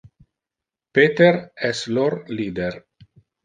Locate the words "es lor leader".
1.69-2.83